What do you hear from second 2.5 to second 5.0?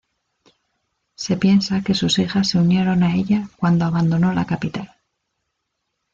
unieron a ella cuando abandonó la capital.